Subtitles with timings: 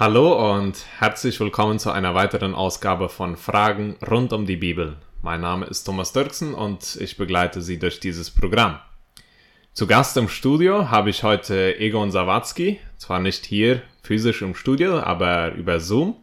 [0.00, 4.94] Hallo und herzlich willkommen zu einer weiteren Ausgabe von Fragen rund um die Bibel.
[5.22, 8.78] Mein Name ist Thomas Dirksen und ich begleite Sie durch dieses Programm.
[9.72, 15.00] Zu Gast im Studio habe ich heute Egon Sawatzki, zwar nicht hier physisch im Studio,
[15.00, 16.14] aber über Zoom.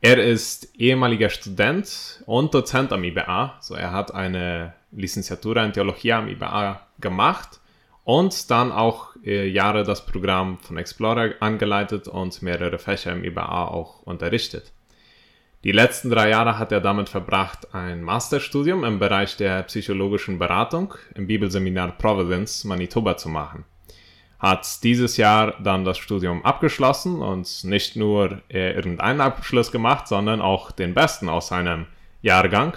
[0.00, 6.14] Er ist ehemaliger Student und Dozent am IBA, so er hat eine Licenciatura in Theologie
[6.14, 7.60] am IBA gemacht
[8.04, 13.68] und dann auch äh, Jahre das Programm von Explorer angeleitet und mehrere Fächer im IBA
[13.68, 14.72] auch unterrichtet.
[15.64, 20.92] Die letzten drei Jahre hat er damit verbracht, ein Masterstudium im Bereich der psychologischen Beratung
[21.14, 23.64] im Bibelseminar Providence, Manitoba zu machen.
[24.38, 30.42] Hat dieses Jahr dann das Studium abgeschlossen und nicht nur äh, irgendeinen Abschluss gemacht, sondern
[30.42, 31.86] auch den besten aus seinem
[32.20, 32.76] Jahrgang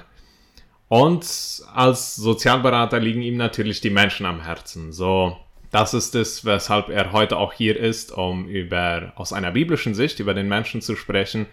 [0.89, 4.91] und als Sozialberater liegen ihm natürlich die Menschen am Herzen.
[4.91, 5.37] So,
[5.71, 10.19] das ist es, weshalb er heute auch hier ist, um über, aus einer biblischen Sicht
[10.19, 11.45] über den Menschen zu sprechen,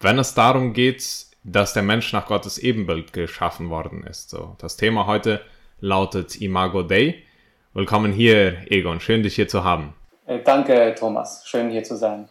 [0.00, 4.30] wenn es darum geht, dass der Mensch nach Gottes Ebenbild geschaffen worden ist.
[4.30, 5.40] So, das Thema heute
[5.80, 7.22] lautet Imago Dei.
[7.74, 9.00] Willkommen hier, Egon.
[9.00, 9.94] Schön, dich hier zu haben.
[10.26, 11.46] Äh, danke, Thomas.
[11.46, 12.28] Schön, hier zu sein.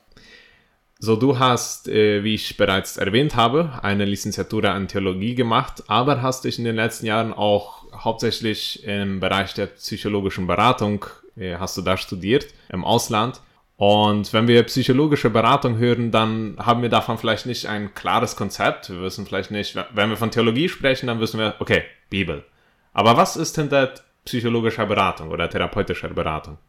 [1.05, 6.21] So, du hast, äh, wie ich bereits erwähnt habe, eine Licenciatura an Theologie gemacht, aber
[6.21, 11.75] hast dich in den letzten Jahren auch hauptsächlich im Bereich der psychologischen Beratung, äh, hast
[11.75, 13.41] du da studiert, im Ausland.
[13.75, 18.89] Und wenn wir psychologische Beratung hören, dann haben wir davon vielleicht nicht ein klares Konzept.
[18.89, 22.45] Wir wissen vielleicht nicht, wenn wir von Theologie sprechen, dann wissen wir, okay, Bibel.
[22.93, 23.93] Aber was ist hinter
[24.23, 26.59] psychologischer Beratung oder therapeutischer Beratung?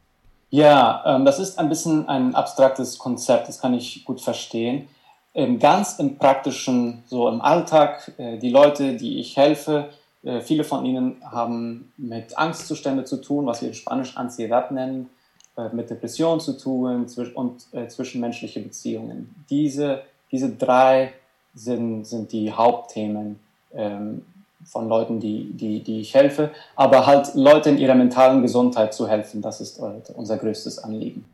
[0.50, 4.88] Ja, ähm, das ist ein bisschen ein abstraktes Konzept, das kann ich gut verstehen.
[5.34, 9.90] Ähm, ganz im praktischen, so im Alltag, äh, die Leute, die ich helfe,
[10.22, 15.10] äh, viele von ihnen haben mit Angstzustände zu tun, was wir in Spanisch Ansiedad nennen,
[15.56, 19.34] äh, mit Depression zu tun und äh, zwischenmenschliche Beziehungen.
[19.50, 21.12] Diese, diese drei
[21.54, 23.38] sind, sind die Hauptthemen
[23.72, 24.24] ähm,
[24.64, 29.08] von Leuten, die, die, die ich helfe, aber halt Leute in ihrer mentalen Gesundheit zu
[29.08, 29.80] helfen, das ist
[30.14, 31.24] unser größtes Anliegen.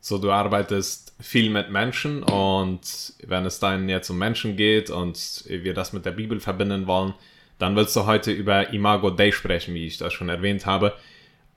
[0.00, 5.44] So, du arbeitest viel mit Menschen und wenn es dann jetzt um Menschen geht und
[5.46, 7.14] wir das mit der Bibel verbinden wollen,
[7.58, 10.94] dann willst du heute über Imago Dei sprechen, wie ich das schon erwähnt habe.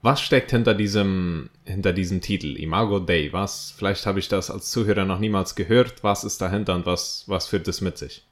[0.04, 3.30] Was steckt hinter diesem, hinter diesem Titel, Imago Dei?
[3.32, 6.04] Was, vielleicht habe ich das als Zuhörer noch niemals gehört.
[6.04, 8.24] Was ist dahinter und was, was führt es mit sich?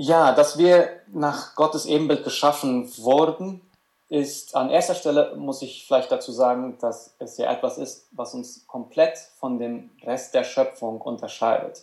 [0.00, 3.60] Ja, dass wir nach Gottes Ebenbild geschaffen wurden,
[4.08, 8.32] ist an erster Stelle, muss ich vielleicht dazu sagen, dass es ja etwas ist, was
[8.32, 11.82] uns komplett von dem Rest der Schöpfung unterscheidet.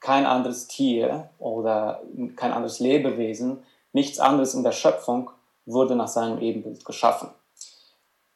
[0.00, 2.02] Kein anderes Tier oder
[2.34, 3.62] kein anderes Lebewesen,
[3.92, 5.30] nichts anderes in der Schöpfung
[5.64, 7.28] wurde nach seinem Ebenbild geschaffen.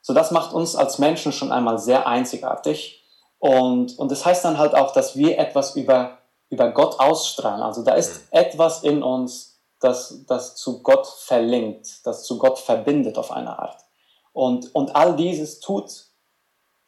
[0.03, 3.03] So, das macht uns als Menschen schon einmal sehr einzigartig.
[3.41, 6.19] Und, und das heißt dann halt auch, dass wir etwas über
[6.51, 7.63] über Gott ausstrahlen.
[7.63, 8.39] Also da ist mhm.
[8.39, 13.85] etwas in uns, das, das zu Gott verlinkt, das zu Gott verbindet auf eine Art.
[14.33, 16.07] Und, und all dieses tut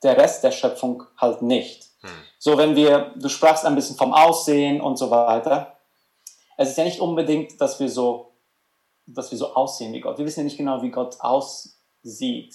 [0.02, 1.84] der Rest der Schöpfung halt nicht.
[2.00, 2.10] Hm.
[2.38, 5.76] So, wenn wir, du sprachst ein bisschen vom Aussehen und so weiter.
[6.56, 8.32] Es ist ja nicht unbedingt, dass wir so,
[9.06, 10.18] dass wir so aussehen wie Gott.
[10.18, 12.54] Wir wissen ja nicht genau, wie Gott aussieht.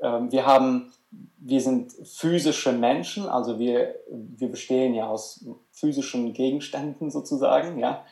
[0.00, 0.92] Ähm, wir haben
[1.38, 5.44] wir sind physische Menschen, also wir, wir bestehen ja aus
[5.80, 8.04] physischen Gegenständen sozusagen, ja.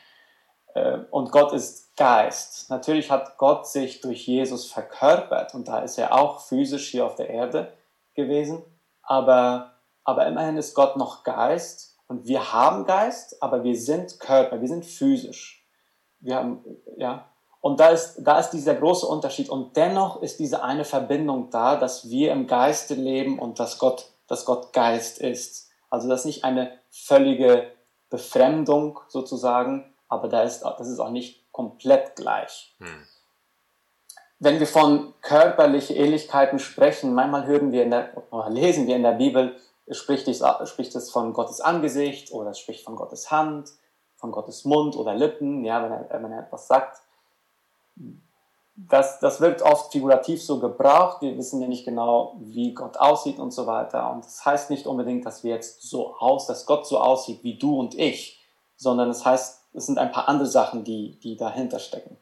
[0.73, 2.69] Äh, und Gott ist Geist.
[2.69, 7.15] Natürlich hat Gott sich durch Jesus verkörpert und da ist er auch physisch hier auf
[7.15, 7.73] der Erde
[8.15, 8.63] gewesen,
[9.01, 14.61] aber, aber immerhin ist Gott noch Geist und wir haben Geist, aber wir sind Körper,
[14.61, 15.65] wir sind physisch.
[16.19, 16.63] Wir haben,
[16.97, 17.29] ja,
[17.61, 19.49] und da ist, da ist dieser große Unterschied.
[19.49, 24.11] Und dennoch ist diese eine Verbindung da, dass wir im Geiste leben und dass Gott,
[24.27, 25.68] dass Gott Geist ist.
[25.89, 27.71] Also das ist nicht eine völlige
[28.09, 32.75] Befremdung sozusagen, aber da ist, das ist auch nicht komplett gleich.
[32.79, 33.07] Hm.
[34.39, 39.03] Wenn wir von körperlichen Ähnlichkeiten sprechen, manchmal hören wir in der, oder lesen wir in
[39.03, 39.55] der Bibel,
[39.91, 43.69] spricht es, spricht es von Gottes Angesicht oder es spricht von Gottes Hand,
[44.15, 47.01] von Gottes Mund oder Lippen, ja, wenn er, wenn er etwas sagt
[48.87, 51.21] das, das wird oft figurativ so gebraucht.
[51.21, 54.11] Wir wissen ja nicht genau, wie Gott aussieht und so weiter.
[54.11, 57.57] Und das heißt nicht unbedingt, dass wir jetzt so aus, dass Gott so aussieht wie
[57.57, 58.39] du und ich,
[58.77, 62.17] sondern es heißt, es sind ein paar andere Sachen, die, die dahinter stecken.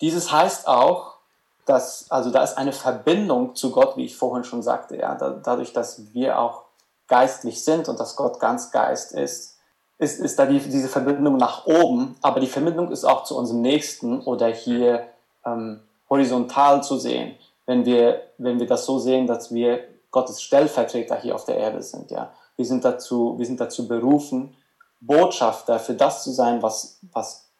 [0.00, 1.16] Dieses heißt auch,
[1.66, 5.72] dass, also da ist eine Verbindung zu Gott, wie ich vorhin schon sagte, ja, dadurch,
[5.72, 6.64] dass wir auch
[7.06, 9.58] geistlich sind und dass Gott ganz Geist ist,
[10.00, 13.60] ist, ist da die, diese Verbindung nach oben, aber die Verbindung ist auch zu unserem
[13.60, 15.06] Nächsten oder hier
[15.44, 17.36] ähm, horizontal zu sehen,
[17.66, 21.82] wenn wir, wenn wir das so sehen, dass wir Gottes Stellvertreter hier auf der Erde
[21.82, 22.32] sind, ja.
[22.56, 24.56] wir sind dazu, wir sind dazu berufen,
[25.00, 27.50] Botschafter für das zu sein, was, was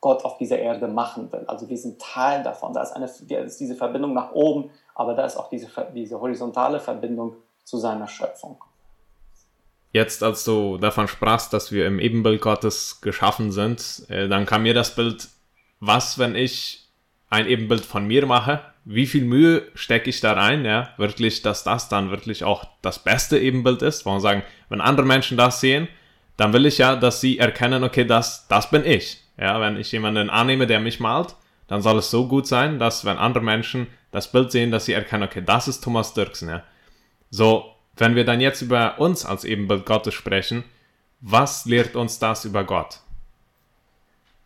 [0.00, 1.44] Gott auf dieser Erde machen will.
[1.46, 2.72] Also wir sind Teil davon.
[2.72, 6.20] Da ist, eine, da ist diese Verbindung nach oben, aber da ist auch diese, diese
[6.20, 8.58] horizontale Verbindung zu seiner Schöpfung.
[9.96, 14.64] Jetzt, als du davon sprachst, dass wir im Ebenbild Gottes geschaffen sind, äh, dann kam
[14.64, 15.28] mir das Bild,
[15.80, 16.90] was, wenn ich
[17.30, 21.64] ein Ebenbild von mir mache, wie viel Mühe stecke ich da rein, ja, wirklich, dass
[21.64, 24.04] das dann wirklich auch das beste Ebenbild ist.
[24.04, 25.88] Wollen sagen, wenn andere Menschen das sehen,
[26.36, 29.22] dann will ich ja, dass sie erkennen, okay, das, das bin ich.
[29.38, 31.36] Ja, wenn ich jemanden annehme, der mich malt,
[31.68, 34.92] dann soll es so gut sein, dass wenn andere Menschen das Bild sehen, dass sie
[34.92, 36.64] erkennen, okay, das ist Thomas Dirksen, ja.
[37.30, 40.64] So, wenn wir dann jetzt über uns als Ebenbild Gottes sprechen,
[41.20, 43.00] was lehrt uns das über Gott?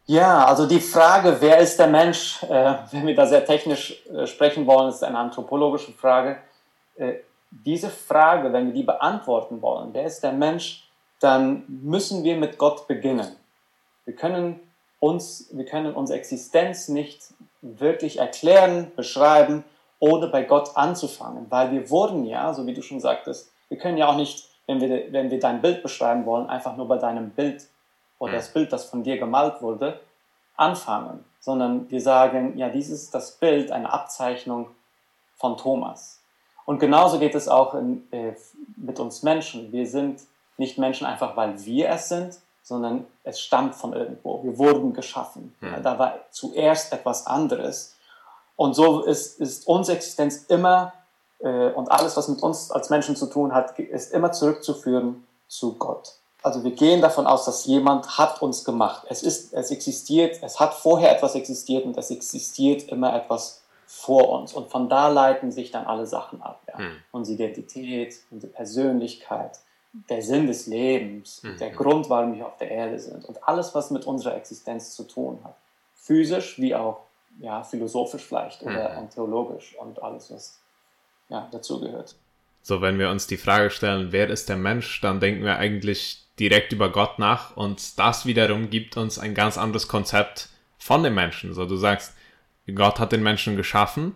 [0.06, 4.26] Ja, also die Frage, wer ist der Mensch, äh, wenn wir da sehr technisch äh,
[4.26, 6.38] sprechen wollen, ist eine anthropologische Frage.
[6.97, 7.14] Äh,
[7.50, 10.88] diese Frage, wenn wir die beantworten wollen, wer ist der Mensch,
[11.20, 13.37] dann müssen wir mit Gott beginnen.
[14.05, 14.58] Wir können
[14.99, 19.64] uns, wir können unsere Existenz nicht wirklich erklären, beschreiben,
[20.00, 23.97] ohne bei Gott anzufangen, weil wir wurden ja, so wie du schon sagtest, wir können
[23.97, 27.31] ja auch nicht, wenn wir, wenn wir dein Bild beschreiben wollen, einfach nur bei deinem
[27.31, 27.69] Bild
[28.19, 30.00] oder das Bild, das von dir gemalt wurde,
[30.56, 34.69] anfangen, sondern wir sagen, ja, dieses ist das Bild, eine Abzeichnung
[35.37, 36.20] von Thomas.
[36.67, 38.35] Und genauso geht es auch in, äh,
[38.76, 39.73] mit uns Menschen.
[39.73, 40.20] Wir sind
[40.56, 44.43] nicht Menschen einfach, weil wir es sind, sondern es stammt von irgendwo.
[44.44, 45.55] Wir wurden geschaffen.
[45.61, 47.97] Ja, da war zuerst etwas anderes.
[48.60, 50.92] Und so ist, ist unsere Existenz immer
[51.38, 55.76] äh, und alles, was mit uns als Menschen zu tun hat, ist immer zurückzuführen zu
[55.78, 56.16] Gott.
[56.42, 59.06] Also wir gehen davon aus, dass jemand hat uns gemacht.
[59.08, 64.28] Es ist, es existiert, es hat vorher etwas existiert und es existiert immer etwas vor
[64.28, 64.52] uns.
[64.52, 66.60] Und von da leiten sich dann alle Sachen ab.
[66.68, 66.80] Ja.
[66.80, 66.96] Hm.
[67.12, 69.58] Unsere Identität, unsere Persönlichkeit,
[70.10, 71.56] der Sinn des Lebens, hm.
[71.56, 75.04] der Grund, warum wir auf der Erde sind und alles, was mit unserer Existenz zu
[75.04, 75.56] tun hat.
[75.94, 76.98] Physisch wie auch
[77.38, 79.10] ja, philosophisch vielleicht oder hm.
[79.10, 80.60] theologisch und alles, was
[81.28, 82.16] ja, dazugehört.
[82.62, 86.24] So, wenn wir uns die Frage stellen, wer ist der Mensch, dann denken wir eigentlich
[86.38, 90.48] direkt über Gott nach und das wiederum gibt uns ein ganz anderes Konzept
[90.78, 91.54] von dem Menschen.
[91.54, 92.14] So, du sagst,
[92.74, 94.14] Gott hat den Menschen geschaffen,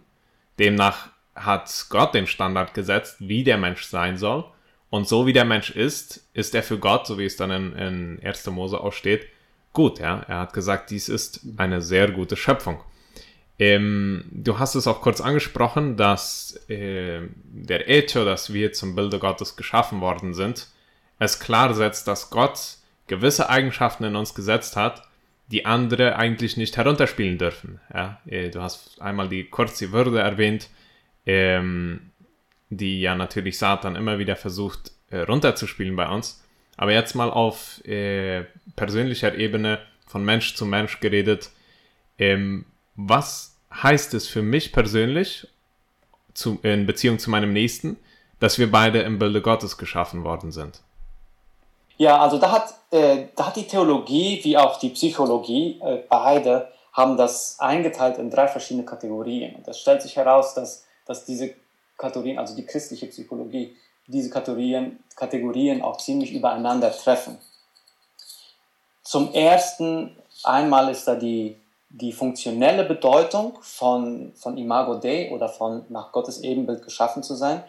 [0.59, 4.45] demnach hat Gott den Standard gesetzt, wie der Mensch sein soll.
[4.91, 7.73] Und so wie der Mensch ist, ist er für Gott, so wie es dann in,
[7.73, 8.47] in 1.
[8.47, 9.27] Mose auch steht,
[9.73, 9.99] gut.
[9.99, 10.25] Ja?
[10.29, 12.81] Er hat gesagt, dies ist eine sehr gute Schöpfung.
[13.59, 19.19] Ähm, du hast es auch kurz angesprochen, dass äh, der Ethio, dass wir zum Bilde
[19.19, 20.69] Gottes geschaffen worden sind,
[21.19, 25.03] es klar setzt, dass Gott gewisse Eigenschaften in uns gesetzt hat,
[25.49, 27.81] die andere eigentlich nicht herunterspielen dürfen.
[27.93, 30.69] Ja, äh, du hast einmal die kurze Würde erwähnt,
[31.27, 32.11] ähm,
[32.71, 36.43] die ja natürlich Satan immer wieder versucht äh, runterzuspielen bei uns.
[36.77, 41.51] Aber jetzt mal auf äh, persönlicher Ebene von Mensch zu Mensch geredet.
[42.19, 42.65] Ähm,
[42.97, 45.49] was heißt es für mich persönlich
[46.33, 47.97] zu, in Beziehung zu meinem Nächsten,
[48.41, 50.81] dass wir beide im Bilde Gottes geschaffen worden sind?
[51.97, 56.69] Ja, also da hat, äh, da hat die Theologie wie auch die Psychologie, äh, beide
[56.93, 59.57] haben das eingeteilt in drei verschiedene Kategorien.
[59.57, 61.55] Und es stellt sich heraus, dass, dass diese
[61.97, 63.77] Kategorien, also die christliche Psychologie,
[64.07, 67.39] diese Kategorien, Kategorien auch ziemlich übereinander treffen.
[69.03, 71.57] Zum ersten einmal ist da die,
[72.01, 77.63] die funktionelle Bedeutung von, von Imago Dei oder von nach Gottes Ebenbild geschaffen zu sein.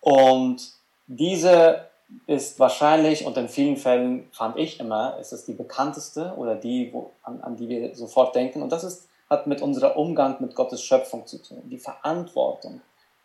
[0.00, 0.72] Und
[1.06, 1.84] diese
[2.26, 6.90] ist wahrscheinlich und in vielen Fällen fand ich immer, ist es die bekannteste oder die,
[6.94, 8.62] wo, an, an die wir sofort denken.
[8.62, 12.80] Und das ist, hat mit unserem Umgang mit Gottes Schöpfung zu tun, die Verantwortung,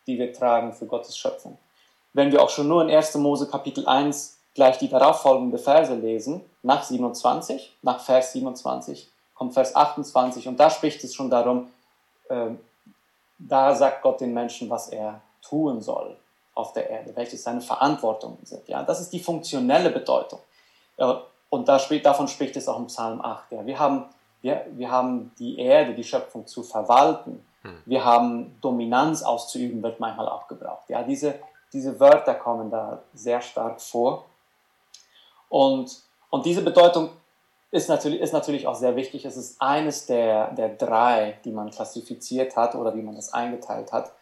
[0.06, 1.56] die wir tragen für Gottes Schöpfung.
[2.12, 3.14] Wenn wir auch schon nur in 1.
[3.14, 9.74] Mose Kapitel 1 gleich die darauffolgende Verse lesen, nach 27, nach Vers 27 kommt Vers
[9.74, 11.70] 28 und da spricht es schon darum,
[12.28, 12.50] äh,
[13.38, 16.16] da sagt Gott den Menschen, was er tun soll
[16.54, 18.66] auf der Erde, welche seine Verantwortungen sind.
[18.68, 20.38] Ja, das ist die funktionelle Bedeutung.
[21.50, 23.52] Und da spricht, davon spricht es auch im Psalm 8.
[23.52, 23.66] Ja.
[23.66, 24.06] Wir, haben,
[24.42, 27.44] wir, wir haben die Erde, die Schöpfung zu verwalten.
[27.62, 27.82] Hm.
[27.84, 30.88] Wir haben Dominanz auszuüben, wird manchmal auch gebraucht.
[30.88, 31.38] Ja, diese,
[31.72, 34.24] diese Wörter kommen da sehr stark vor.
[35.48, 36.00] Und,
[36.30, 37.10] und diese Bedeutung
[37.74, 39.24] ist natürlich, ist natürlich auch sehr wichtig.
[39.24, 43.92] Es ist eines der, der drei, die man klassifiziert hat oder wie man das eingeteilt
[43.92, 44.12] hat.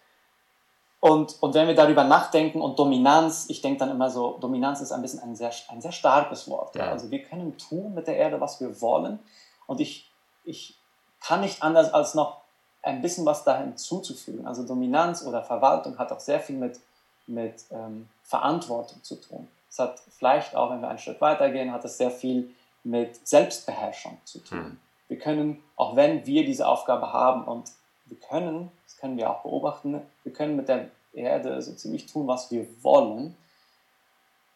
[1.01, 4.91] Und, und wenn wir darüber nachdenken und Dominanz, ich denke dann immer so, Dominanz ist
[4.91, 6.75] ein bisschen ein sehr, ein sehr starkes Wort.
[6.77, 6.93] Ja.
[6.93, 9.19] Also wir können tun mit der Erde, was wir wollen.
[9.67, 10.11] Und ich,
[10.45, 10.79] ich
[11.21, 12.39] kann nicht anders als noch
[12.83, 14.47] ein bisschen was da hinzuzufügen.
[14.47, 16.81] Also Dominanz oder Verwaltung hat auch sehr viel mit,
[17.27, 19.47] mit ähm, Verantwortung zu tun.
[19.69, 24.19] Es hat vielleicht auch, wenn wir ein Stück weitergehen, hat es sehr viel mit Selbstbeherrschung
[24.25, 24.59] zu tun.
[24.59, 24.79] Mhm.
[25.09, 27.71] Wir können, auch wenn wir diese Aufgabe haben und
[28.07, 32.27] wir können, das können wir auch beobachten, wir können mit der Erde so ziemlich tun,
[32.27, 33.37] was wir wollen,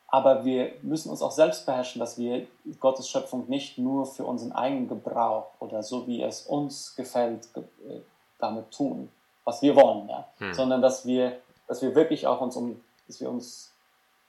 [0.08, 2.46] aber wir müssen uns auch selbst beherrschen, dass wir
[2.80, 8.00] Gottes Schöpfung nicht nur für unseren eigenen Gebrauch oder so wie es uns gefällt äh,
[8.38, 9.10] damit tun,
[9.44, 10.26] was wir wollen, ja?
[10.38, 10.54] Hm.
[10.54, 13.72] sondern dass wir, dass wir wirklich auch uns um, dass wir uns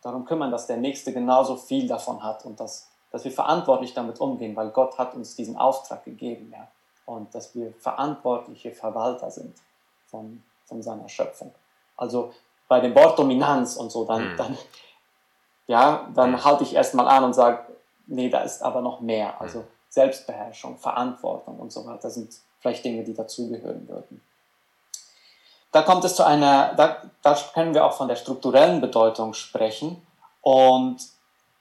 [0.02, 4.20] darum kümmern, dass der Nächste genauso viel davon hat und dass, dass wir verantwortlich damit
[4.20, 6.68] umgehen, weil Gott hat uns diesen Auftrag gegeben, ja,
[7.08, 9.56] und dass wir verantwortliche Verwalter sind
[10.06, 11.52] von, von seiner Schöpfung.
[11.96, 12.32] Also
[12.68, 14.38] bei dem Wort Dominanz und so, dann, hm.
[14.38, 14.58] dann
[15.66, 17.66] ja, dann halte ich erstmal an und sage,
[18.06, 19.42] nee, da ist aber noch mehr.
[19.42, 24.22] Also Selbstbeherrschung, Verantwortung und so weiter sind vielleicht Dinge, die dazugehören würden.
[25.72, 30.06] Da kommt es zu einer, da, da können wir auch von der strukturellen Bedeutung sprechen.
[30.42, 31.00] Und,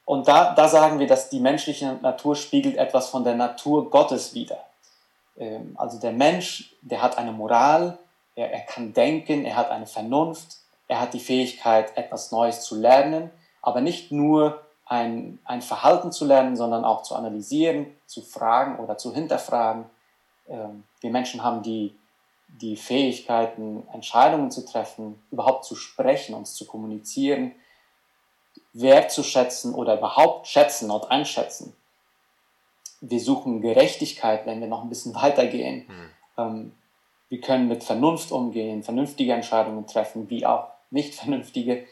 [0.06, 4.32] und da, da sagen wir, dass die menschliche Natur spiegelt etwas von der Natur Gottes
[4.32, 4.64] wider.
[5.38, 7.98] Ähm, also der Mensch, der hat eine Moral,
[8.34, 10.56] er, er kann denken, er hat eine Vernunft,
[10.88, 13.30] er hat die Fähigkeit, etwas Neues zu lernen
[13.66, 18.96] aber nicht nur ein, ein Verhalten zu lernen, sondern auch zu analysieren, zu fragen oder
[18.96, 19.86] zu hinterfragen.
[20.48, 21.92] Ähm, wir Menschen haben die,
[22.46, 27.50] die Fähigkeiten, Entscheidungen zu treffen, überhaupt zu sprechen, uns zu kommunizieren,
[28.80, 31.75] wertzuschätzen oder überhaupt schätzen und einschätzen.
[33.00, 35.87] Wir suchen Gerechtigkeit, wenn wir noch ein bisschen weitergehen.
[36.37, 36.73] Mhm.
[37.28, 41.87] wir können mit Vernunft umgehen, vernünftige Entscheidungen treffen, wie auch nicht vernünftige.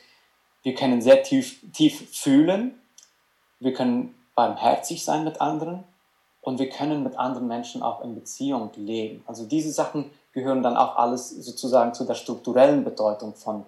[0.63, 2.81] Wir können sehr tief, tief fühlen.
[3.59, 5.85] Wir können barmherzig sein mit anderen.
[6.41, 9.25] Und wir können mit anderen Menschen auch in Beziehung leben.
[9.27, 13.65] Also diese Sachen gehören dann auch alles sozusagen zu der strukturellen Bedeutung von,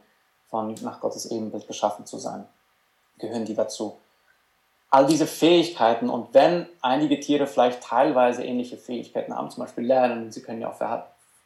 [0.50, 2.44] von nach Gottes Ebenbild geschaffen zu sein.
[3.18, 3.98] Gehören die dazu.
[4.90, 10.30] All diese Fähigkeiten und wenn einige Tiere vielleicht teilweise ähnliche Fähigkeiten haben, zum Beispiel lernen,
[10.30, 11.02] sie können ja auch ein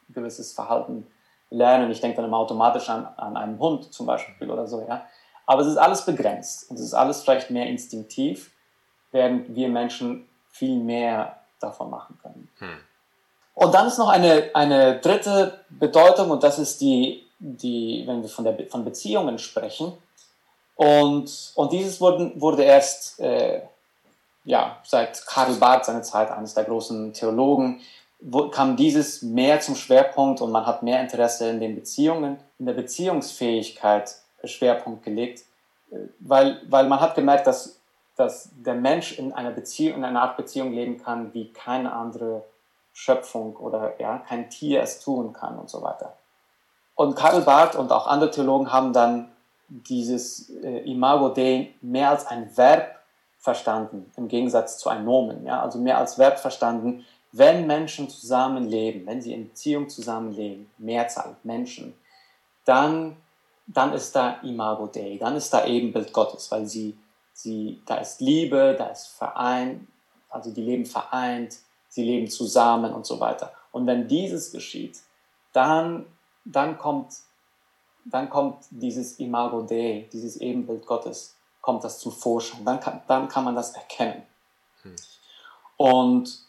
[0.09, 1.07] gewisses Verhalten
[1.49, 1.91] lernen.
[1.91, 5.05] Ich denke dann automatisch an, an einen Hund zum Beispiel oder so, ja.
[5.45, 8.51] Aber es ist alles begrenzt und es ist alles vielleicht mehr instinktiv,
[9.11, 12.49] während wir Menschen viel mehr davon machen können.
[12.59, 12.77] Hm.
[13.53, 18.29] Und dann ist noch eine, eine dritte Bedeutung und das ist die, die wenn wir
[18.29, 19.93] von, der, von Beziehungen sprechen.
[20.75, 23.61] Und, und dieses wurde, wurde erst äh,
[24.43, 27.81] ja, seit Karl Barth, seine Zeit, eines der großen Theologen,
[28.19, 32.65] wo, kam dieses mehr zum Schwerpunkt und man hat mehr Interesse in den Beziehungen, in
[32.65, 35.43] der Beziehungsfähigkeit Schwerpunkt gelegt,
[35.91, 37.79] äh, weil, weil man hat gemerkt, dass,
[38.15, 42.43] dass der Mensch in einer Beziehung, in einer Art Beziehung leben kann, wie keine andere
[42.93, 46.13] Schöpfung oder ja, kein Tier es tun kann und so weiter.
[46.95, 49.31] Und Karl Barth und auch andere Theologen haben dann
[49.71, 52.99] dieses äh, Imago Dei mehr als ein Verb
[53.39, 59.07] verstanden, im Gegensatz zu einem Nomen, ja, also mehr als Verb verstanden, wenn Menschen zusammenleben,
[59.07, 61.93] wenn sie in Beziehung zusammenleben, Mehrzahl Menschen,
[62.65, 63.15] dann
[63.73, 66.97] dann ist da Imago Dei, dann ist da Ebenbild Gottes, weil sie,
[67.33, 69.87] sie, da ist Liebe, da ist Verein,
[70.29, 71.57] also die leben vereint,
[71.89, 73.53] sie leben zusammen und so weiter.
[73.71, 74.99] Und wenn dieses geschieht,
[75.53, 76.05] dann,
[76.45, 77.13] dann kommt,
[78.05, 82.65] dann kommt dieses Imago Dei, dieses Ebenbild Gottes, kommt das zum Vorschein.
[82.65, 84.23] Dann kann, dann kann man das erkennen.
[84.81, 84.95] Hm.
[85.77, 86.39] Und,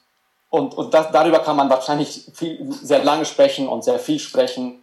[0.51, 4.83] und, und das, darüber kann man wahrscheinlich viel, sehr lange sprechen und sehr viel sprechen.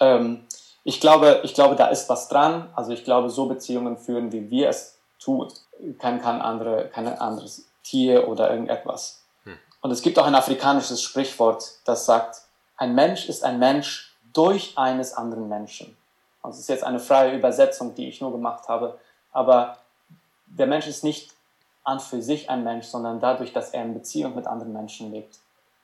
[0.00, 0.46] Ähm,
[0.84, 2.70] ich glaube, ich glaube, da ist was dran.
[2.74, 5.52] Also ich glaube, so Beziehungen führen, wie wir es tun,
[5.98, 9.22] kann kein, andere, kein anderes Tier oder irgendetwas.
[9.44, 9.58] Hm.
[9.80, 12.42] Und es gibt auch ein afrikanisches Sprichwort, das sagt,
[12.76, 15.96] ein Mensch ist ein Mensch durch eines anderen Menschen.
[16.44, 18.98] Also es ist jetzt eine freie Übersetzung, die ich nur gemacht habe.
[19.32, 19.78] Aber
[20.46, 21.32] der Mensch ist nicht
[21.84, 25.38] an für sich ein Mensch, sondern dadurch, dass er in Beziehung mit anderen Menschen lebt,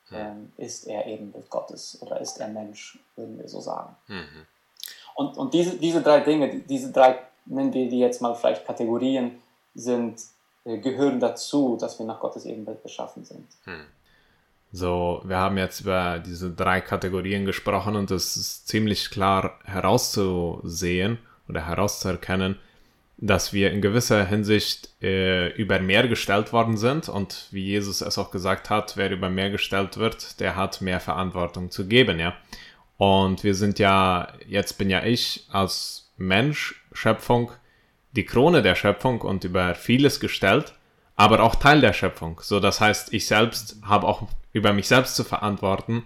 [0.09, 0.19] hm.
[0.19, 3.97] ähm, ist er eben Bild Gottes oder ist er Mensch, würden wir so sagen.
[4.07, 4.47] Mhm.
[5.15, 9.43] Und, und diese, diese drei Dinge, diese drei, nennen wir die jetzt mal vielleicht Kategorien,
[9.75, 10.21] sind,
[10.65, 13.47] äh, gehören dazu, dass wir nach Gottes Ebenbild beschaffen sind.
[13.65, 13.87] Hm.
[14.73, 21.19] So, wir haben jetzt über diese drei Kategorien gesprochen und es ist ziemlich klar herauszusehen
[21.49, 22.57] oder herauszuerkennen,
[23.17, 28.17] dass wir in gewisser Hinsicht äh, über mehr gestellt worden sind und wie Jesus es
[28.17, 32.35] auch gesagt hat, wer über mehr gestellt wird, der hat mehr Verantwortung zu geben, ja.
[32.97, 37.51] Und wir sind ja, jetzt bin ja ich als Mensch, Schöpfung,
[38.13, 40.75] die Krone der Schöpfung und über vieles gestellt,
[41.21, 42.41] aber auch Teil der Schöpfung.
[42.43, 46.05] So, das heißt, ich selbst habe auch über mich selbst zu verantworten.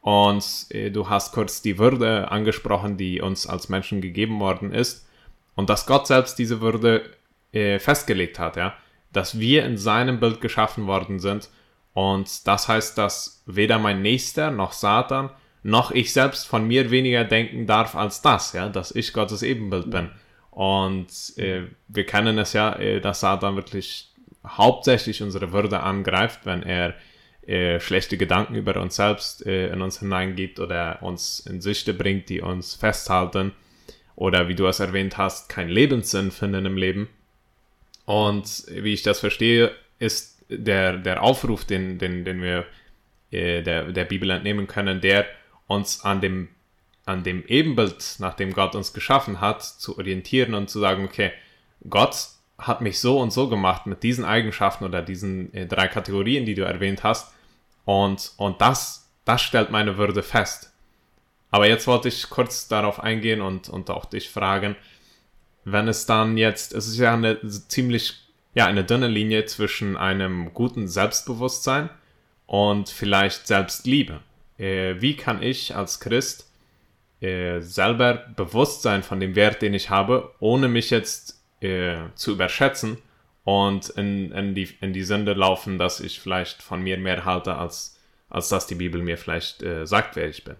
[0.00, 5.06] Und äh, du hast kurz die Würde angesprochen, die uns als Menschen gegeben worden ist.
[5.54, 7.08] Und dass Gott selbst diese Würde
[7.52, 8.74] äh, festgelegt hat, ja,
[9.12, 11.48] dass wir in seinem Bild geschaffen worden sind
[11.94, 15.30] und das heißt, dass weder mein Nächster noch Satan
[15.64, 19.90] noch ich selbst von mir weniger denken darf als das, ja, dass ich Gottes Ebenbild
[19.90, 20.10] bin.
[20.52, 24.14] Und äh, wir kennen es ja, äh, dass Satan wirklich
[24.46, 26.94] hauptsächlich unsere Würde angreift, wenn er
[27.46, 32.28] äh, schlechte Gedanken über uns selbst äh, in uns hineingibt oder uns in Süchte bringt,
[32.28, 33.52] die uns festhalten
[34.16, 37.08] oder wie du es erwähnt hast, keinen Lebenssinn finden im Leben.
[38.04, 42.66] Und wie ich das verstehe, ist der, der Aufruf, den, den, den wir
[43.30, 45.26] äh, der, der Bibel entnehmen können, der
[45.66, 46.48] uns an dem,
[47.04, 51.32] an dem Ebenbild, nach dem Gott uns geschaffen hat, zu orientieren und zu sagen, okay,
[51.88, 56.44] Gott hat mich so und so gemacht mit diesen Eigenschaften oder diesen äh, drei Kategorien,
[56.44, 57.32] die du erwähnt hast.
[57.84, 60.72] Und, und das, das stellt meine Würde fest.
[61.50, 64.76] Aber jetzt wollte ich kurz darauf eingehen und, und auch dich fragen,
[65.64, 68.14] wenn es dann jetzt, es ist ja eine ziemlich,
[68.54, 71.90] ja, eine dünne Linie zwischen einem guten Selbstbewusstsein
[72.46, 74.20] und vielleicht Selbstliebe.
[74.58, 76.50] Äh, wie kann ich als Christ
[77.20, 82.32] äh, selber bewusst sein von dem Wert, den ich habe, ohne mich jetzt äh, zu
[82.32, 82.98] überschätzen
[83.44, 87.56] und in, in, die, in die Sünde laufen, dass ich vielleicht von mir mehr halte,
[87.56, 87.98] als,
[88.28, 90.56] als dass die Bibel mir vielleicht äh, sagt, wer ich bin.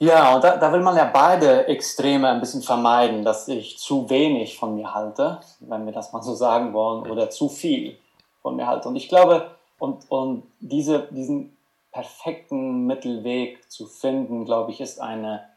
[0.00, 4.08] Ja, und da, da, will man ja beide Extreme ein bisschen vermeiden, dass ich zu
[4.08, 7.98] wenig von mir halte, wenn wir das mal so sagen wollen, oder zu viel
[8.42, 8.88] von mir halte.
[8.88, 11.56] Und ich glaube, und, und diese, diesen
[11.90, 15.48] perfekten Mittelweg zu finden, glaube ich, ist eine,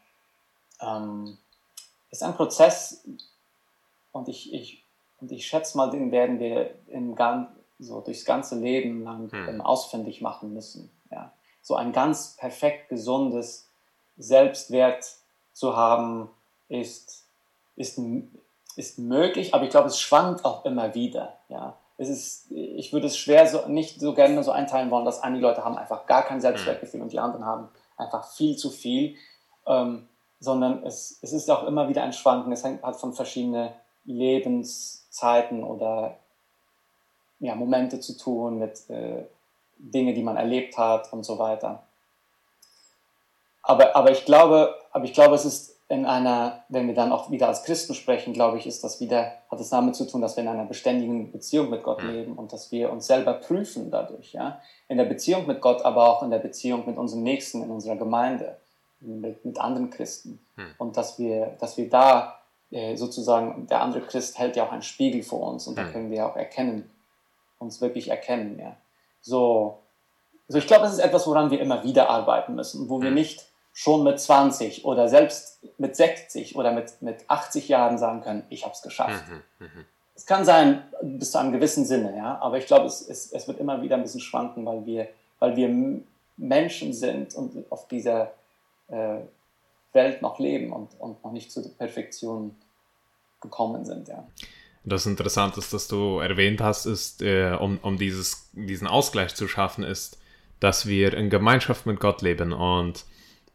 [0.80, 1.38] ähm,
[2.10, 3.04] ist ein Prozess
[4.12, 4.84] und ich, ich,
[5.20, 9.60] und ich schätze mal, den werden wir im Gan so durchs ganze Leben lang hm.
[9.60, 10.90] ausfindig machen müssen.
[11.10, 11.32] Ja.
[11.62, 13.68] So ein ganz perfekt gesundes
[14.16, 15.04] Selbstwert
[15.52, 16.30] zu haben,
[16.68, 17.26] ist,
[17.76, 17.98] ist,
[18.76, 21.36] ist möglich, aber ich glaube, es schwankt auch immer wieder.
[21.48, 21.76] Ja.
[21.98, 25.42] Es ist, ich würde es schwer so, nicht so gerne so einteilen wollen, dass einige
[25.42, 27.04] Leute haben einfach gar kein Selbstwertgefühl hm.
[27.04, 29.16] und die anderen haben einfach viel zu viel,
[29.66, 30.08] ähm,
[30.40, 32.50] sondern es, es ist auch immer wieder ein Schwanken.
[32.50, 33.70] Es hängt halt von verschiedenen
[34.04, 36.18] Lebenszeiten oder
[37.40, 39.24] ja, Momente zu tun, mit äh,
[39.78, 41.82] Dinge, die man erlebt hat und so weiter.
[43.62, 47.30] Aber, aber, ich glaube, aber ich glaube, es ist in einer, wenn wir dann auch
[47.30, 50.36] wieder als Christen sprechen, glaube ich, ist das wieder, hat es damit zu tun, dass
[50.36, 54.32] wir in einer beständigen Beziehung mit Gott leben und dass wir uns selber prüfen dadurch,
[54.32, 54.60] ja.
[54.88, 57.96] In der Beziehung mit Gott, aber auch in der Beziehung mit unserem Nächsten, in unserer
[57.96, 58.56] Gemeinde,
[59.00, 60.44] mit, mit anderen Christen.
[60.56, 60.66] Hm.
[60.78, 62.41] Und dass wir, dass wir da
[62.96, 65.84] sozusagen, der andere Christ hält ja auch einen Spiegel vor uns und hm.
[65.84, 66.90] da können wir auch erkennen,
[67.58, 68.76] uns wirklich erkennen, ja.
[69.20, 69.78] So,
[70.48, 73.02] so ich glaube, es ist etwas, woran wir immer wieder arbeiten müssen, wo hm.
[73.04, 78.20] wir nicht schon mit 20 oder selbst mit 60 oder mit, mit 80 Jahren sagen
[78.20, 79.24] können, ich habe es geschafft.
[79.28, 79.84] Mhm, mh.
[80.14, 83.48] Es kann sein, bis zu einem gewissen Sinne, ja, aber ich glaube, es, es, es
[83.48, 85.08] wird immer wieder ein bisschen schwanken, weil wir,
[85.38, 86.02] weil wir
[86.36, 88.32] Menschen sind und auf dieser
[88.88, 89.20] äh,
[89.92, 92.56] Welt noch leben und, und noch nicht zur Perfektion
[93.42, 94.26] gekommen sind, ja.
[94.84, 99.84] Das Interessante, das du erwähnt hast, ist, äh, um, um dieses, diesen Ausgleich zu schaffen,
[99.84, 100.18] ist,
[100.58, 103.04] dass wir in Gemeinschaft mit Gott leben und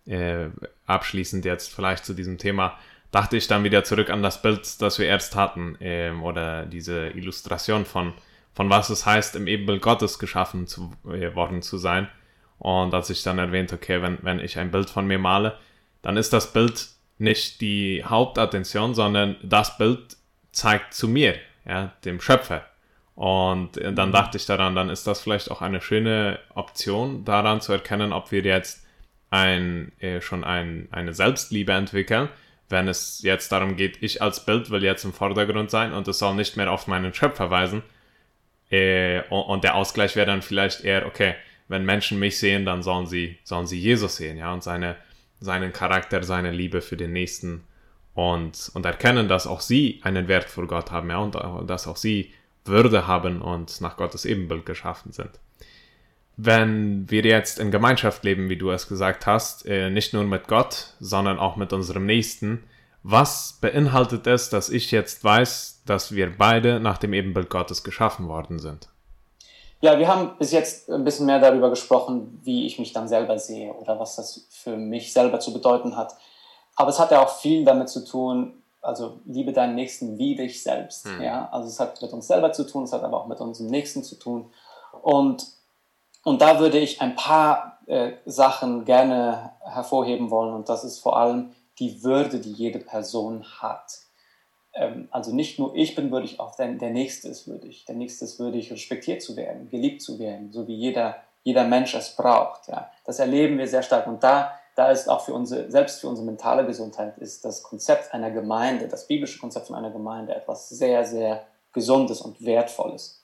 [0.06, 0.48] äh,
[0.86, 2.78] abschließend jetzt vielleicht zu diesem Thema,
[3.12, 7.10] dachte ich dann wieder zurück an das Bild, das wir erst hatten, äh, oder diese
[7.10, 8.14] Illustration von,
[8.54, 12.08] von was es heißt, im Ebenbild Gottes geschaffen zu, äh, worden zu sein.
[12.60, 15.58] Und als ich dann erwähnt, okay, wenn, wenn ich ein Bild von mir male,
[16.02, 20.18] dann ist das Bild nicht die Hauptattention, sondern das Bild
[20.52, 22.66] zeigt zu mir, ja, dem Schöpfer.
[23.16, 24.14] Und äh, dann mhm.
[24.14, 28.32] dachte ich daran, dann ist das vielleicht auch eine schöne Option, daran zu erkennen, ob
[28.32, 28.86] wir jetzt
[29.30, 32.30] ein, äh, schon ein, eine Selbstliebe entwickeln,
[32.70, 36.20] wenn es jetzt darum geht, ich als Bild will jetzt im Vordergrund sein und es
[36.20, 37.82] soll nicht mehr auf meinen Schöpfer weisen.
[38.70, 41.36] Äh, und, und, der Ausgleich wäre dann vielleicht eher, okay,
[41.70, 44.96] wenn Menschen mich sehen, dann sollen sie, sollen sie Jesus sehen, ja, und seine,
[45.40, 47.64] seinen Charakter, seine Liebe für den Nächsten
[48.14, 51.36] und, und erkennen, dass auch sie einen Wert vor Gott haben, ja, und
[51.70, 52.32] dass auch sie
[52.66, 55.40] Würde haben und nach Gottes Ebenbild geschaffen sind
[56.38, 60.48] wenn wir jetzt in Gemeinschaft leben, wie du es gesagt hast, äh, nicht nur mit
[60.48, 62.64] Gott, sondern auch mit unserem Nächsten,
[63.02, 68.28] was beinhaltet es, dass ich jetzt weiß, dass wir beide nach dem Ebenbild Gottes geschaffen
[68.28, 68.90] worden sind?
[69.82, 73.38] Ja, wir haben bis jetzt ein bisschen mehr darüber gesprochen, wie ich mich dann selber
[73.38, 76.16] sehe oder was das für mich selber zu bedeuten hat.
[76.76, 80.64] Aber es hat ja auch viel damit zu tun, also liebe deinen Nächsten wie dich
[80.64, 81.06] selbst.
[81.06, 81.22] Hm.
[81.22, 81.50] Ja?
[81.52, 84.04] Also es hat mit uns selber zu tun, es hat aber auch mit unserem Nächsten
[84.04, 84.52] zu tun.
[85.02, 85.46] Und
[86.28, 90.54] und da würde ich ein paar äh, Sachen gerne hervorheben wollen.
[90.54, 94.00] Und das ist vor allem die Würde, die jede Person hat.
[94.78, 97.86] Ähm, also nicht nur ich bin würdig, auch der, der Nächste ist würdig.
[97.86, 101.94] Der Nächste ist würdig, respektiert zu werden, geliebt zu werden, so wie jeder, jeder Mensch
[101.96, 102.68] es braucht.
[102.68, 102.92] Ja.
[103.06, 104.08] Das erleben wir sehr stark.
[104.08, 108.14] Und da, da ist auch für unsere, selbst für unsere mentale Gesundheit, ist das Konzept
[108.14, 113.24] einer Gemeinde, das biblische Konzept von einer Gemeinde etwas sehr, sehr Gesundes und Wertvolles.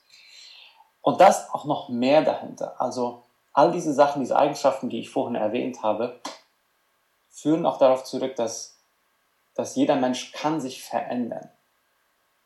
[1.02, 2.80] Und das auch noch mehr dahinter.
[2.80, 6.20] Also all diese Sachen, diese Eigenschaften, die ich vorhin erwähnt habe,
[7.30, 8.73] führen auch darauf zurück, dass,
[9.56, 11.50] dass jeder Mensch kann sich verändern.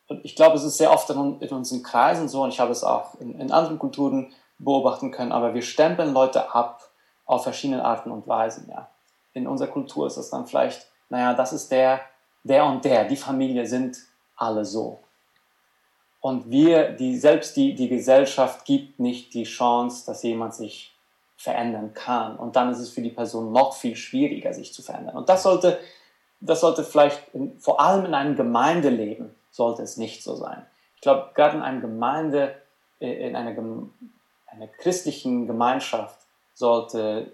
[0.07, 2.83] Und ich glaube, es ist sehr oft in, unseren Kreisen so, und ich habe es
[2.83, 6.89] auch in, in anderen Kulturen beobachten können, aber wir stempeln Leute ab
[7.25, 8.69] auf verschiedene Arten und Weisen.
[8.69, 8.89] Ja.
[9.33, 12.01] In unserer Kultur ist es dann vielleicht, naja, das ist der,
[12.43, 13.97] der und der, die Familie sind
[14.35, 14.99] alle so.
[16.19, 20.95] Und wir, die, selbst die, die Gesellschaft gibt nicht die Chance, dass jemand sich
[21.37, 22.37] verändern kann.
[22.37, 25.15] Und dann ist es für die Person noch viel schwieriger, sich zu verändern.
[25.15, 25.79] Und das sollte,
[26.39, 30.65] das sollte vielleicht in, vor allem in einem Gemeindeleben sollte es nicht so sein.
[30.95, 32.55] Ich glaube, gerade in einer Gemeinde,
[32.99, 33.55] äh, in einer,
[34.47, 36.19] einer christlichen Gemeinschaft
[36.53, 37.31] sollte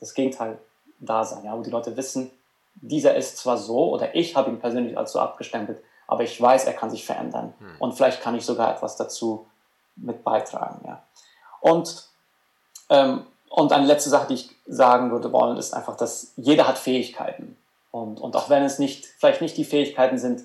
[0.00, 0.58] das Gegenteil
[0.98, 2.30] da sein, ja, wo die Leute wissen,
[2.74, 6.64] dieser ist zwar so oder ich habe ihn persönlich als so abgestempelt, aber ich weiß,
[6.64, 7.76] er kann sich verändern hm.
[7.78, 9.46] und vielleicht kann ich sogar etwas dazu
[9.96, 10.84] mit beitragen.
[10.86, 11.02] Ja.
[11.60, 12.08] Und
[12.90, 16.76] ähm, und eine letzte Sache, die ich sagen würde wollen, ist einfach, dass jeder hat
[16.76, 17.56] Fähigkeiten.
[17.92, 20.42] Und, und auch wenn es nicht, vielleicht nicht die Fähigkeiten sind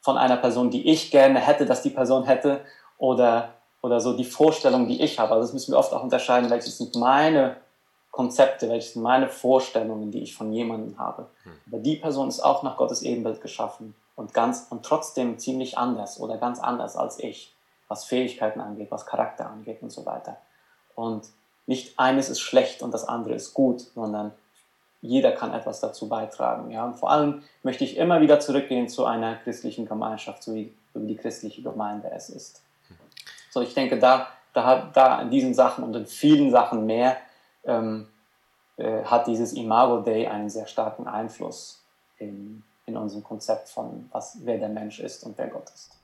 [0.00, 2.62] von einer Person, die ich gerne hätte, dass die Person hätte,
[2.96, 3.50] oder,
[3.82, 5.34] oder so die Vorstellungen, die ich habe.
[5.34, 7.56] Also das müssen wir oft auch unterscheiden, welches sind meine
[8.12, 11.26] Konzepte, welche sind meine Vorstellungen, die ich von jemandem habe.
[11.42, 11.52] Hm.
[11.66, 16.18] Aber die Person ist auch nach Gottes Ebenbild geschaffen und ganz und trotzdem ziemlich anders
[16.18, 17.54] oder ganz anders als ich,
[17.88, 20.38] was Fähigkeiten angeht, was Charakter angeht und so weiter.
[20.94, 21.28] Und
[21.68, 24.32] nicht eines ist schlecht und das andere ist gut, sondern
[25.02, 26.70] jeder kann etwas dazu beitragen.
[26.70, 26.84] Ja?
[26.86, 31.16] Und vor allem möchte ich immer wieder zurückgehen zu einer christlichen Gemeinschaft, so wie, die
[31.16, 32.62] christliche Gemeinde es ist.
[33.50, 37.18] So, ich denke, da, da, da in diesen Sachen und in vielen Sachen mehr
[37.64, 38.08] ähm,
[38.78, 41.84] äh, hat dieses Imago Day einen sehr starken Einfluss
[42.18, 45.97] in, in unserem Konzept von, was, wer der Mensch ist und wer Gott ist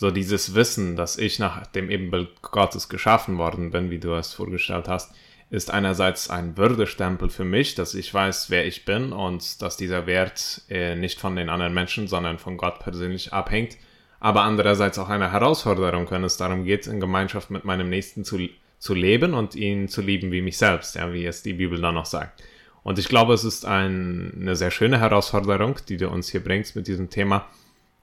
[0.00, 4.32] so dieses Wissen, dass ich nach dem Ebenbild Gottes geschaffen worden bin, wie du es
[4.32, 5.12] vorgestellt hast,
[5.50, 10.06] ist einerseits ein Würdestempel für mich, dass ich weiß, wer ich bin und dass dieser
[10.06, 13.76] Wert äh, nicht von den anderen Menschen, sondern von Gott persönlich abhängt.
[14.20, 18.38] Aber andererseits auch eine Herausforderung, wenn es darum geht, in Gemeinschaft mit meinem Nächsten zu,
[18.78, 21.96] zu leben und ihn zu lieben wie mich selbst, ja, wie es die Bibel dann
[21.96, 22.42] noch sagt.
[22.82, 26.74] Und ich glaube, es ist ein, eine sehr schöne Herausforderung, die du uns hier bringst
[26.74, 27.48] mit diesem Thema.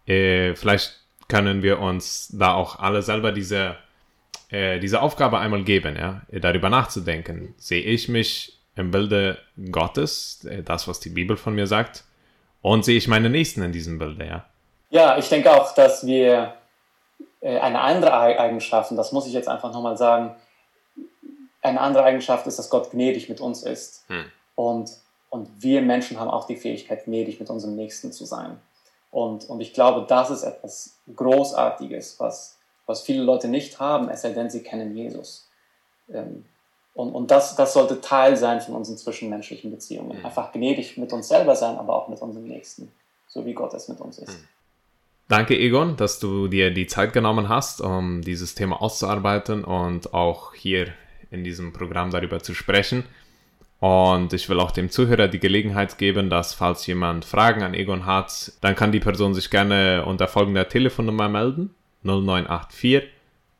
[0.05, 3.75] Äh, vielleicht können wir uns da auch alle selber diese,
[4.49, 7.53] äh, diese Aufgabe einmal geben, ja, darüber nachzudenken.
[7.57, 9.37] Sehe ich mich im Bilde
[9.71, 12.03] Gottes, äh, das, was die Bibel von mir sagt,
[12.61, 14.45] und sehe ich meine Nächsten in diesem Bilde, ja?
[14.89, 16.53] Ja, ich denke auch, dass wir
[17.41, 20.35] äh, eine andere Eigenschaft, und das muss ich jetzt einfach nochmal sagen,
[21.61, 24.05] eine andere Eigenschaft ist, dass Gott gnädig mit uns ist.
[24.07, 24.25] Hm.
[24.55, 24.91] Und,
[25.29, 28.59] und wir Menschen haben auch die Fähigkeit, gnädig mit unserem Nächsten zu sein.
[29.17, 34.21] Und, und ich glaube, das ist etwas Großartiges, was, was viele Leute nicht haben, es
[34.21, 35.49] sei denn, sie kennen Jesus.
[36.13, 36.45] Ähm,
[36.93, 40.19] und, und das, das sollte Teil sein von unseren zwischenmenschlichen Beziehungen.
[40.19, 40.25] Mhm.
[40.27, 42.91] Einfach gnädig mit uns selber sein, aber auch mit unserem Nächsten,
[43.27, 44.37] so wie Gott es mit uns ist.
[44.37, 44.47] Mhm.
[45.27, 50.53] Danke, Egon, dass du dir die Zeit genommen hast, um dieses Thema auszuarbeiten und auch
[50.53, 50.93] hier
[51.31, 53.03] in diesem Programm darüber zu sprechen.
[53.79, 58.05] Und ich will auch dem Zuhörer die Gelegenheit geben, dass falls jemand Fragen an Egon
[58.05, 61.75] hat, dann kann die Person sich gerne unter folgender Telefonnummer melden.
[62.03, 63.03] 0984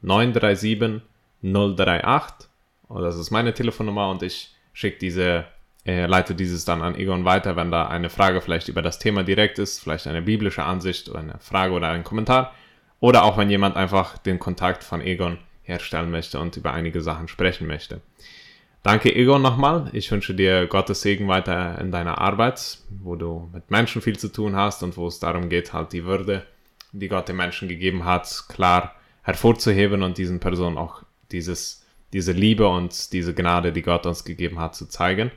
[0.02, 1.02] 937
[1.44, 2.50] 038.
[2.88, 5.46] Und das ist meine Telefonnummer und ich schicke diese,
[5.86, 9.24] äh, leite dieses dann an Egon weiter, wenn da eine Frage vielleicht über das Thema
[9.24, 12.54] direkt ist, vielleicht eine biblische Ansicht oder eine Frage oder ein Kommentar.
[13.00, 17.28] Oder auch wenn jemand einfach den Kontakt von Egon herstellen möchte und über einige Sachen
[17.28, 18.02] sprechen möchte.
[18.88, 19.90] Danke, Egon, nochmal.
[19.92, 24.30] Ich wünsche dir Gottes Segen weiter in deiner Arbeit, wo du mit Menschen viel zu
[24.30, 26.44] tun hast und wo es darum geht, halt die Würde,
[26.94, 32.66] die Gott den Menschen gegeben hat, klar hervorzuheben und diesen Personen auch dieses, diese Liebe
[32.66, 35.32] und diese Gnade, die Gott uns gegeben hat, zu zeigen.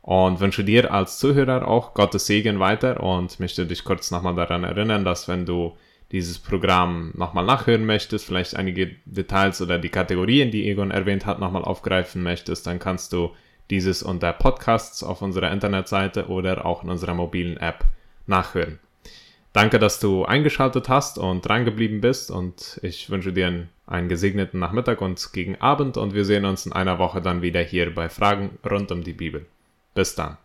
[0.00, 4.64] Und wünsche dir als Zuhörer auch Gottes Segen weiter und möchte dich kurz nochmal daran
[4.64, 5.76] erinnern, dass wenn du
[6.14, 11.40] dieses Programm nochmal nachhören möchtest, vielleicht einige Details oder die Kategorien, die Egon erwähnt hat,
[11.40, 13.32] nochmal aufgreifen möchtest, dann kannst du
[13.68, 17.84] dieses unter Podcasts auf unserer Internetseite oder auch in unserer mobilen App
[18.28, 18.78] nachhören.
[19.52, 25.00] Danke, dass du eingeschaltet hast und drangeblieben bist und ich wünsche dir einen gesegneten Nachmittag
[25.00, 28.58] und gegen Abend und wir sehen uns in einer Woche dann wieder hier bei Fragen
[28.68, 29.46] rund um die Bibel.
[29.94, 30.36] Bis dann.